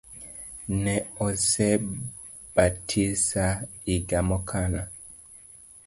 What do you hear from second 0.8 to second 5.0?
Ne osebatisa iga mokalo